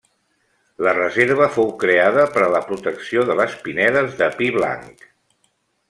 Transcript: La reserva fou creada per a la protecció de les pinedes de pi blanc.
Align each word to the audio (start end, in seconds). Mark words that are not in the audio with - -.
La 0.85 0.93
reserva 0.97 1.49
fou 1.57 1.69
creada 1.85 2.25
per 2.37 2.43
a 2.47 2.49
la 2.55 2.63
protecció 2.71 3.27
de 3.31 3.37
les 3.43 3.57
pinedes 3.67 4.21
de 4.23 4.35
pi 4.41 4.53
blanc. 4.61 5.11